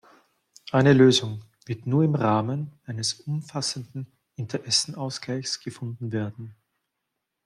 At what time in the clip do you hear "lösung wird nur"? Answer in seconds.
0.93-2.03